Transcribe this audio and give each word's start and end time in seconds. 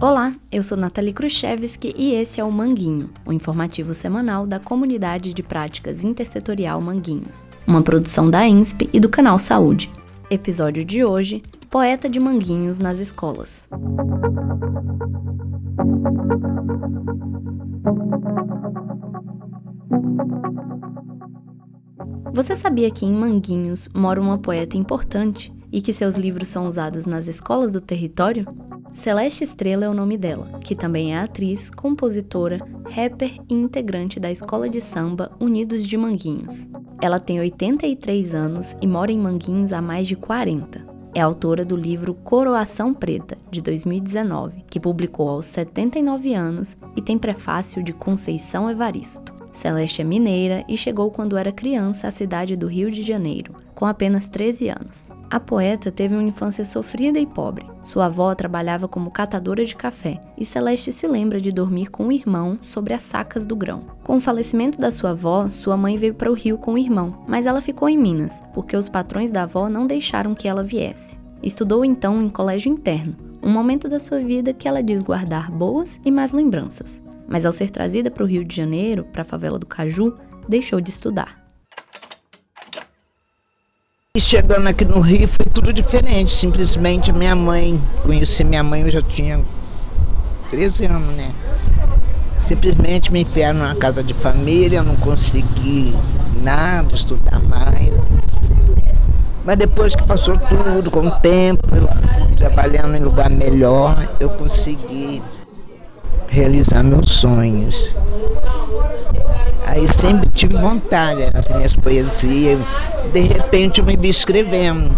Olá, 0.00 0.32
eu 0.52 0.62
sou 0.62 0.78
Nathalie 0.78 1.12
Khrushchevski 1.12 1.92
e 1.96 2.14
esse 2.14 2.40
é 2.40 2.44
o 2.44 2.52
Manguinho, 2.52 3.10
o 3.26 3.32
informativo 3.32 3.92
semanal 3.92 4.46
da 4.46 4.60
Comunidade 4.60 5.34
de 5.34 5.42
Práticas 5.42 6.04
Intersetorial 6.04 6.80
Manguinhos, 6.80 7.48
uma 7.66 7.82
produção 7.82 8.30
da 8.30 8.46
ENSP 8.46 8.90
e 8.92 9.00
do 9.00 9.08
canal 9.08 9.40
Saúde. 9.40 9.90
Episódio 10.30 10.84
de 10.84 11.04
hoje: 11.04 11.42
Poeta 11.68 12.08
de 12.08 12.20
Manguinhos 12.20 12.78
nas 12.78 13.00
escolas. 13.00 13.66
Você 22.32 22.54
sabia 22.54 22.90
que 22.90 23.04
em 23.04 23.12
Manguinhos 23.12 23.88
mora 23.92 24.20
uma 24.20 24.38
poeta 24.38 24.76
importante 24.76 25.52
e 25.72 25.80
que 25.80 25.92
seus 25.92 26.16
livros 26.16 26.48
são 26.48 26.68
usados 26.68 27.06
nas 27.06 27.26
escolas 27.26 27.72
do 27.72 27.80
território? 27.80 28.46
Celeste 28.92 29.42
Estrela 29.42 29.86
é 29.86 29.88
o 29.88 29.94
nome 29.94 30.18
dela, 30.18 30.60
que 30.60 30.74
também 30.74 31.14
é 31.14 31.18
atriz, 31.18 31.70
compositora, 31.70 32.60
rapper 32.90 33.40
e 33.48 33.54
integrante 33.54 34.20
da 34.20 34.30
escola 34.30 34.68
de 34.68 34.82
samba 34.82 35.32
Unidos 35.40 35.86
de 35.86 35.96
Manguinhos. 35.96 36.68
Ela 37.00 37.18
tem 37.18 37.40
83 37.40 38.34
anos 38.34 38.76
e 38.80 38.86
mora 38.86 39.10
em 39.10 39.18
Manguinhos 39.18 39.72
há 39.72 39.80
mais 39.80 40.06
de 40.06 40.14
40. 40.14 40.92
É 41.14 41.20
autora 41.20 41.64
do 41.64 41.76
livro 41.76 42.14
Coroação 42.14 42.94
Preta, 42.94 43.36
de 43.50 43.60
2019, 43.60 44.64
que 44.70 44.80
publicou 44.80 45.28
aos 45.28 45.46
79 45.46 46.34
anos 46.34 46.76
e 46.96 47.02
tem 47.02 47.18
prefácio 47.18 47.82
de 47.82 47.92
Conceição 47.92 48.70
Evaristo. 48.70 49.31
Celeste 49.52 50.00
é 50.00 50.04
mineira 50.04 50.64
e 50.66 50.76
chegou 50.76 51.10
quando 51.10 51.36
era 51.36 51.52
criança 51.52 52.08
à 52.08 52.10
cidade 52.10 52.56
do 52.56 52.66
Rio 52.66 52.90
de 52.90 53.02
Janeiro, 53.02 53.54
com 53.74 53.86
apenas 53.86 54.28
13 54.28 54.68
anos. 54.68 55.10
A 55.30 55.38
poeta 55.38 55.90
teve 55.90 56.14
uma 56.14 56.22
infância 56.22 56.64
sofrida 56.64 57.18
e 57.18 57.26
pobre. 57.26 57.66
Sua 57.84 58.06
avó 58.06 58.34
trabalhava 58.34 58.86
como 58.86 59.10
catadora 59.10 59.64
de 59.64 59.74
café 59.74 60.20
e 60.36 60.44
Celeste 60.44 60.92
se 60.92 61.06
lembra 61.06 61.40
de 61.40 61.50
dormir 61.50 61.90
com 61.90 62.06
o 62.06 62.12
irmão 62.12 62.58
sobre 62.62 62.94
as 62.94 63.02
sacas 63.02 63.44
do 63.44 63.56
grão. 63.56 63.80
Com 64.04 64.16
o 64.16 64.20
falecimento 64.20 64.78
da 64.78 64.90
sua 64.90 65.10
avó, 65.10 65.48
sua 65.48 65.76
mãe 65.76 65.96
veio 65.96 66.14
para 66.14 66.30
o 66.30 66.34
Rio 66.34 66.58
com 66.58 66.74
o 66.74 66.78
irmão, 66.78 67.24
mas 67.26 67.46
ela 67.46 67.60
ficou 67.60 67.88
em 67.88 67.98
Minas, 67.98 68.40
porque 68.54 68.76
os 68.76 68.88
patrões 68.88 69.30
da 69.30 69.44
avó 69.44 69.68
não 69.68 69.86
deixaram 69.86 70.34
que 70.34 70.48
ela 70.48 70.62
viesse. 70.62 71.18
Estudou 71.42 71.84
então 71.84 72.22
em 72.22 72.28
colégio 72.28 72.72
interno, 72.72 73.16
um 73.42 73.50
momento 73.50 73.88
da 73.88 73.98
sua 73.98 74.20
vida 74.20 74.52
que 74.52 74.68
ela 74.68 74.82
diz 74.82 75.02
guardar 75.02 75.50
boas 75.50 76.00
e 76.04 76.10
más 76.10 76.30
lembranças. 76.30 77.02
Mas 77.32 77.46
ao 77.46 77.52
ser 77.54 77.70
trazida 77.70 78.10
para 78.10 78.22
o 78.22 78.26
Rio 78.26 78.44
de 78.44 78.54
Janeiro, 78.54 79.04
para 79.04 79.22
a 79.22 79.24
favela 79.24 79.58
do 79.58 79.64
Caju, 79.64 80.18
deixou 80.46 80.82
de 80.82 80.90
estudar. 80.90 81.42
E 84.14 84.20
chegando 84.20 84.66
aqui 84.66 84.84
no 84.84 85.00
Rio 85.00 85.26
foi 85.26 85.46
tudo 85.46 85.72
diferente. 85.72 86.30
Simplesmente 86.30 87.10
minha 87.10 87.34
mãe, 87.34 87.80
conheci 88.02 88.44
minha 88.44 88.62
mãe, 88.62 88.82
eu 88.82 88.90
já 88.90 89.00
tinha 89.00 89.42
13 90.50 90.84
anos, 90.84 91.16
né? 91.16 91.34
Simplesmente 92.38 93.10
me 93.10 93.20
enfiaram 93.20 93.60
numa 93.60 93.76
casa 93.76 94.02
de 94.02 94.12
família, 94.12 94.80
eu 94.80 94.84
não 94.84 94.96
consegui 94.96 95.94
nada, 96.42 96.94
estudar 96.94 97.42
mais. 97.44 97.94
Mas 99.42 99.56
depois 99.56 99.96
que 99.96 100.06
passou 100.06 100.36
tudo, 100.36 100.90
com 100.90 101.06
o 101.06 101.10
tempo, 101.12 101.66
eu 101.74 101.88
trabalhando 102.36 102.94
em 102.94 103.00
lugar 103.00 103.30
melhor, 103.30 104.16
eu 104.20 104.28
consegui 104.28 105.22
realizar 106.32 106.82
meus 106.82 107.10
sonhos. 107.10 107.94
Aí 109.66 109.86
sempre 109.86 110.30
tive 110.30 110.56
vontade 110.56 111.30
nas 111.30 111.46
minhas 111.46 111.76
poesias. 111.76 112.58
De 113.12 113.20
repente 113.20 113.80
eu 113.80 113.84
me 113.84 113.96
vi 113.96 114.08
escrevendo. 114.08 114.96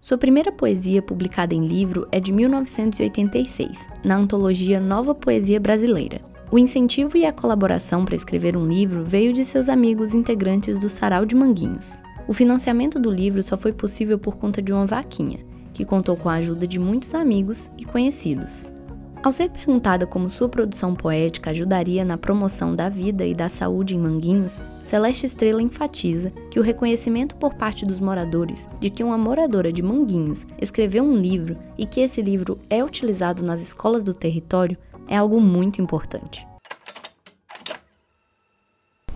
Sua 0.00 0.16
primeira 0.16 0.50
poesia 0.50 1.02
publicada 1.02 1.54
em 1.54 1.66
livro 1.66 2.08
é 2.10 2.18
de 2.18 2.32
1986, 2.32 3.90
na 4.02 4.16
antologia 4.16 4.80
Nova 4.80 5.14
Poesia 5.14 5.60
Brasileira. 5.60 6.22
O 6.50 6.58
incentivo 6.58 7.16
e 7.16 7.26
a 7.26 7.32
colaboração 7.32 8.04
para 8.06 8.16
escrever 8.16 8.56
um 8.56 8.66
livro 8.66 9.04
veio 9.04 9.34
de 9.34 9.44
seus 9.44 9.68
amigos 9.68 10.14
integrantes 10.14 10.78
do 10.78 10.88
Sarau 10.88 11.26
de 11.26 11.34
Manguinhos. 11.34 12.02
O 12.26 12.32
financiamento 12.32 12.98
do 12.98 13.10
livro 13.10 13.42
só 13.42 13.56
foi 13.56 13.72
possível 13.72 14.18
por 14.18 14.36
conta 14.36 14.62
de 14.62 14.72
uma 14.72 14.86
vaquinha, 14.86 15.40
que 15.82 15.84
contou 15.84 16.16
com 16.16 16.28
a 16.28 16.34
ajuda 16.34 16.64
de 16.64 16.78
muitos 16.78 17.12
amigos 17.12 17.68
e 17.76 17.84
conhecidos. 17.84 18.72
Ao 19.20 19.32
ser 19.32 19.50
perguntada 19.50 20.06
como 20.06 20.30
sua 20.30 20.48
produção 20.48 20.94
poética 20.94 21.50
ajudaria 21.50 22.04
na 22.04 22.16
promoção 22.16 22.74
da 22.74 22.88
vida 22.88 23.26
e 23.26 23.34
da 23.34 23.48
saúde 23.48 23.96
em 23.96 23.98
Manguinhos, 23.98 24.60
Celeste 24.84 25.26
Estrela 25.26 25.60
enfatiza 25.60 26.30
que 26.50 26.60
o 26.60 26.62
reconhecimento 26.62 27.34
por 27.34 27.54
parte 27.54 27.84
dos 27.84 27.98
moradores 27.98 28.68
de 28.80 28.90
que 28.90 29.02
uma 29.02 29.18
moradora 29.18 29.72
de 29.72 29.82
Manguinhos 29.82 30.46
escreveu 30.60 31.02
um 31.02 31.16
livro 31.16 31.56
e 31.76 31.84
que 31.84 32.00
esse 32.00 32.22
livro 32.22 32.60
é 32.70 32.84
utilizado 32.84 33.42
nas 33.42 33.60
escolas 33.60 34.04
do 34.04 34.14
território 34.14 34.78
é 35.08 35.16
algo 35.16 35.40
muito 35.40 35.82
importante. 35.82 36.46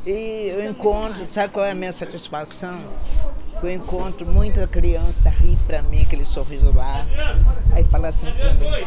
E 0.04 0.50
eu 0.52 0.68
encontro, 0.68 1.26
sabe 1.30 1.52
qual 1.52 1.64
é 1.64 1.70
a 1.70 1.74
minha 1.76 1.92
satisfação? 1.92 2.78
Eu 3.62 3.70
encontro 3.70 4.26
muita 4.26 4.66
criança 4.66 5.30
rir 5.30 5.56
para 5.66 5.82
mim, 5.82 6.02
aquele 6.02 6.24
sorriso 6.24 6.72
lá, 6.72 7.06
aí 7.72 7.82
fala 7.84 8.08
assim 8.08 8.26
para 8.30 8.52
mim, 8.54 8.86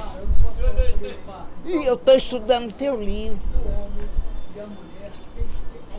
e 1.66 1.86
eu 1.86 1.96
estou 1.96 2.16
estudando 2.16 2.72
teu 2.72 3.02
livro. 3.02 3.38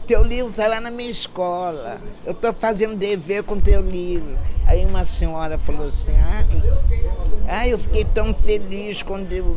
Teu 0.06 0.24
livro 0.24 0.50
está 0.50 0.66
lá 0.66 0.80
na 0.80 0.90
minha 0.90 1.10
escola. 1.10 2.00
Eu 2.26 2.32
estou 2.32 2.52
fazendo 2.52 2.96
dever 2.96 3.44
com 3.44 3.60
teu 3.60 3.80
livro. 3.80 4.36
Aí 4.66 4.84
uma 4.84 5.04
senhora 5.04 5.56
falou 5.58 5.86
assim, 5.86 6.16
ai, 6.16 6.62
ai, 7.48 7.72
eu 7.72 7.78
fiquei 7.78 8.04
tão 8.04 8.34
feliz 8.34 9.02
quando 9.02 9.32
eu 9.32 9.56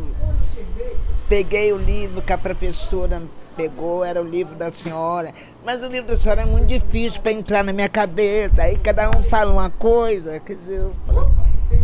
peguei 1.28 1.72
o 1.72 1.76
livro 1.76 2.22
que 2.22 2.32
a 2.32 2.38
professora 2.38 3.22
pegou, 3.56 4.04
era 4.04 4.20
o 4.20 4.24
livro 4.24 4.54
da 4.54 4.70
senhora. 4.70 5.32
Mas 5.64 5.82
o 5.82 5.86
livro 5.86 6.08
da 6.08 6.16
senhora 6.16 6.42
é 6.42 6.46
muito 6.46 6.66
difícil 6.66 7.20
para 7.20 7.32
entrar 7.32 7.64
na 7.64 7.72
minha 7.72 7.88
cabeça. 7.88 8.62
Aí 8.62 8.78
cada 8.78 9.10
um 9.10 9.22
fala 9.22 9.52
uma 9.52 9.70
coisa. 9.70 10.38
Quer 10.40 10.56
dizer, 10.56 10.78
eu 10.78 10.92
falo 11.06 11.20
assim, 11.20 11.34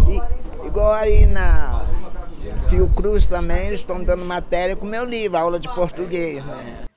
e, 0.08 0.66
igual 0.66 0.92
aí 0.92 1.26
na 1.26 1.86
Fiocruz 2.68 3.26
também 3.26 3.72
estão 3.72 4.02
dando 4.02 4.24
matéria 4.24 4.76
com 4.76 4.86
meu 4.86 5.04
livro, 5.04 5.38
aula 5.38 5.58
de 5.58 5.68
português. 5.74 6.44
Né? 6.44 6.89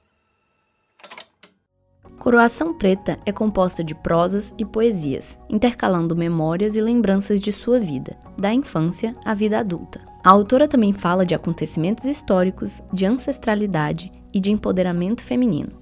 Coroação 2.23 2.73
Preta 2.73 3.19
é 3.25 3.33
composta 3.33 3.83
de 3.83 3.93
prosas 3.93 4.53
e 4.57 4.63
poesias, 4.63 5.37
intercalando 5.49 6.15
memórias 6.15 6.73
e 6.73 6.79
lembranças 6.79 7.37
de 7.37 7.51
sua 7.51 7.81
vida, 7.81 8.15
da 8.39 8.53
infância 8.53 9.13
à 9.25 9.33
vida 9.33 9.59
adulta. 9.59 9.99
A 10.23 10.29
autora 10.29 10.65
também 10.65 10.93
fala 10.93 11.25
de 11.25 11.35
acontecimentos 11.35 12.05
históricos, 12.05 12.81
de 12.93 13.05
ancestralidade 13.05 14.09
e 14.33 14.39
de 14.39 14.51
empoderamento 14.51 15.21
feminino. 15.21 15.73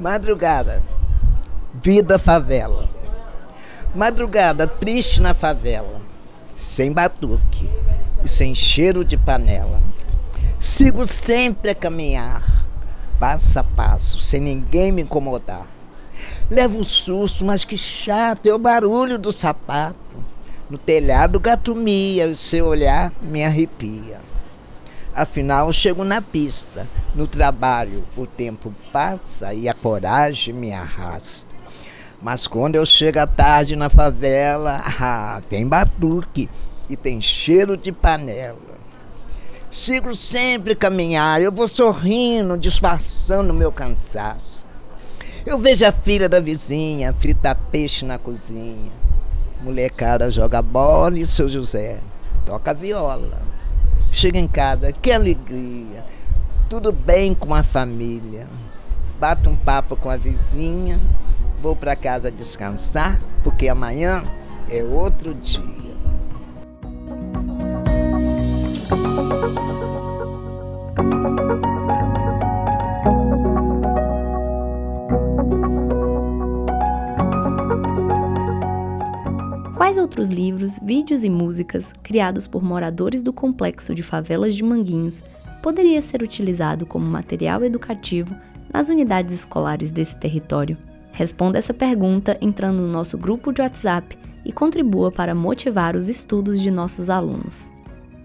Madrugada, 0.00 0.82
vida 1.74 2.18
favela. 2.18 2.88
Madrugada 3.94 4.66
triste 4.66 5.20
na 5.20 5.32
favela 5.32 6.02
sem 6.56 6.90
batuque 6.90 7.70
e 8.24 8.28
sem 8.28 8.52
cheiro 8.52 9.04
de 9.04 9.16
panela. 9.16 9.80
Sigo 10.58 11.06
sempre 11.06 11.70
a 11.70 11.74
caminhar, 11.74 12.51
passo 13.22 13.60
a 13.60 13.62
passo, 13.62 14.18
sem 14.18 14.40
ninguém 14.40 14.90
me 14.90 15.02
incomodar. 15.02 15.64
Levo 16.50 16.80
um 16.80 16.82
susto, 16.82 17.44
mas 17.44 17.64
que 17.64 17.78
chato 17.78 18.48
é 18.48 18.52
o 18.52 18.58
barulho 18.58 19.16
do 19.16 19.32
sapato. 19.32 19.96
No 20.68 20.76
telhado 20.76 21.38
gato 21.38 21.72
mia, 21.72 22.26
o 22.26 22.34
seu 22.34 22.66
olhar 22.66 23.12
me 23.22 23.44
arrepia. 23.44 24.18
Afinal, 25.14 25.72
chego 25.72 26.02
na 26.02 26.20
pista, 26.20 26.84
no 27.14 27.28
trabalho, 27.28 28.02
o 28.16 28.26
tempo 28.26 28.74
passa 28.92 29.54
e 29.54 29.68
a 29.68 29.74
coragem 29.74 30.52
me 30.52 30.72
arrasta. 30.72 31.54
Mas 32.20 32.48
quando 32.48 32.74
eu 32.74 32.84
chego 32.84 33.20
à 33.20 33.26
tarde 33.26 33.76
na 33.76 33.88
favela, 33.88 34.82
ah, 35.00 35.40
tem 35.48 35.64
batuque 35.64 36.50
e 36.90 36.96
tem 36.96 37.20
cheiro 37.20 37.76
de 37.76 37.92
panela. 37.92 38.71
Sigo 39.72 40.14
sempre 40.14 40.74
caminhar, 40.74 41.40
eu 41.40 41.50
vou 41.50 41.66
sorrindo, 41.66 42.58
disfarçando 42.58 43.54
meu 43.54 43.72
cansaço. 43.72 44.66
Eu 45.46 45.56
vejo 45.58 45.86
a 45.86 45.90
filha 45.90 46.28
da 46.28 46.40
vizinha 46.40 47.12
fritar 47.14 47.56
peixe 47.70 48.04
na 48.04 48.18
cozinha. 48.18 48.92
Molecada 49.62 50.30
joga 50.30 50.60
bola 50.60 51.18
e 51.18 51.26
seu 51.26 51.48
José 51.48 52.00
toca 52.44 52.74
viola. 52.74 53.40
Chega 54.12 54.38
em 54.38 54.46
casa, 54.46 54.92
que 54.92 55.10
alegria. 55.10 56.04
Tudo 56.68 56.92
bem 56.92 57.34
com 57.34 57.54
a 57.54 57.62
família. 57.62 58.46
Bato 59.18 59.48
um 59.48 59.56
papo 59.56 59.96
com 59.96 60.10
a 60.10 60.16
vizinha, 60.18 61.00
Vou 61.62 61.76
para 61.76 61.94
casa 61.94 62.28
descansar, 62.28 63.20
porque 63.44 63.68
amanhã 63.68 64.24
é 64.68 64.82
outro 64.82 65.32
dia. 65.32 65.81
Quais 79.82 79.98
outros 79.98 80.28
livros, 80.28 80.78
vídeos 80.80 81.24
e 81.24 81.28
músicas 81.28 81.92
criados 82.04 82.46
por 82.46 82.62
moradores 82.62 83.20
do 83.20 83.32
complexo 83.32 83.92
de 83.92 84.00
favelas 84.00 84.54
de 84.54 84.62
Manguinhos 84.62 85.24
poderia 85.60 86.00
ser 86.00 86.22
utilizado 86.22 86.86
como 86.86 87.04
material 87.04 87.64
educativo 87.64 88.32
nas 88.72 88.88
unidades 88.88 89.40
escolares 89.40 89.90
desse 89.90 90.16
território? 90.16 90.78
Responda 91.10 91.58
essa 91.58 91.74
pergunta 91.74 92.38
entrando 92.40 92.80
no 92.80 92.86
nosso 92.86 93.18
grupo 93.18 93.52
de 93.52 93.60
WhatsApp 93.60 94.16
e 94.44 94.52
contribua 94.52 95.10
para 95.10 95.34
motivar 95.34 95.96
os 95.96 96.08
estudos 96.08 96.60
de 96.60 96.70
nossos 96.70 97.10
alunos. 97.10 97.72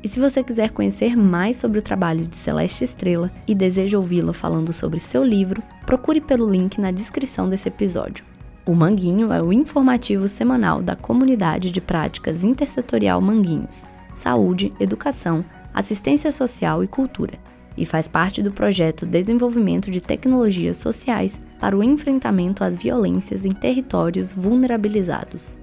E 0.03 0.07
se 0.07 0.19
você 0.19 0.43
quiser 0.43 0.69
conhecer 0.69 1.17
mais 1.17 1.57
sobre 1.57 1.79
o 1.79 1.81
trabalho 1.81 2.27
de 2.27 2.37
Celeste 2.37 2.83
Estrela 2.83 3.31
e 3.47 3.55
deseja 3.55 3.97
ouvi-la 3.97 4.31
falando 4.31 4.71
sobre 4.71 4.99
seu 4.99 5.23
livro, 5.23 5.63
procure 5.87 6.21
pelo 6.21 6.47
link 6.47 6.79
na 6.79 6.91
descrição 6.91 7.49
desse 7.49 7.67
episódio. 7.67 8.36
O 8.67 8.75
Manguinho 8.75 9.31
é 9.31 9.41
o 9.41 9.53
informativo 9.53 10.27
semanal 10.27 10.81
da 10.81 10.93
Comunidade 10.93 11.71
de 11.71 11.79
Práticas 11.79 12.43
Intersetorial 12.43 13.21
Manguinhos, 13.21 13.85
Saúde, 14.13 14.73
Educação, 14.77 15.45
Assistência 15.73 16.33
Social 16.33 16.83
e 16.83 16.87
Cultura, 16.87 17.35
e 17.77 17.85
faz 17.85 18.09
parte 18.09 18.43
do 18.43 18.51
projeto 18.51 19.05
Desenvolvimento 19.05 19.89
de 19.89 20.01
Tecnologias 20.01 20.75
Sociais 20.75 21.39
para 21.57 21.77
o 21.77 21.81
Enfrentamento 21.81 22.61
às 22.61 22.77
Violências 22.77 23.45
em 23.45 23.51
Territórios 23.51 24.33
Vulnerabilizados. 24.33 25.57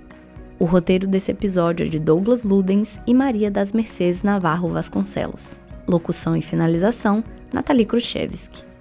O 0.58 0.64
roteiro 0.64 1.06
desse 1.06 1.30
episódio 1.30 1.84
é 1.84 1.88
de 1.90 1.98
Douglas 1.98 2.42
Ludens 2.42 2.98
e 3.06 3.12
Maria 3.12 3.50
das 3.50 3.74
Mercedes 3.74 4.22
Navarro 4.22 4.70
Vasconcelos. 4.70 5.60
Locução 5.86 6.34
e 6.34 6.40
finalização, 6.40 7.22
Nathalie 7.52 7.84
Khrushchevsky. 7.84 8.73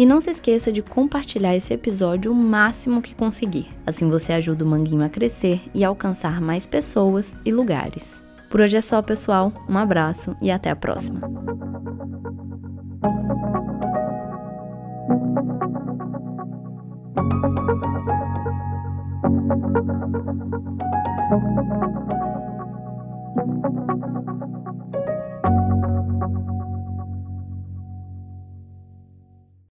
E 0.00 0.06
não 0.06 0.18
se 0.18 0.30
esqueça 0.30 0.72
de 0.72 0.80
compartilhar 0.80 1.54
esse 1.54 1.74
episódio 1.74 2.32
o 2.32 2.34
máximo 2.34 3.02
que 3.02 3.14
conseguir. 3.14 3.68
Assim 3.86 4.08
você 4.08 4.32
ajuda 4.32 4.64
o 4.64 4.66
Manguinho 4.66 5.04
a 5.04 5.10
crescer 5.10 5.60
e 5.74 5.84
alcançar 5.84 6.40
mais 6.40 6.66
pessoas 6.66 7.36
e 7.44 7.52
lugares. 7.52 8.22
Por 8.48 8.62
hoje 8.62 8.78
é 8.78 8.80
só, 8.80 9.02
pessoal. 9.02 9.52
Um 9.68 9.76
abraço 9.76 10.34
e 10.40 10.50
até 10.50 10.70
a 10.70 10.74
próxima. 10.74 11.20